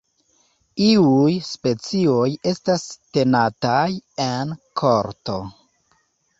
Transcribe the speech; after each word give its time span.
Iuj 0.85 1.35
specioj 1.49 2.25
estas 2.53 2.87
tenataj 3.19 3.87
en 4.29 4.59
korto. 4.85 5.41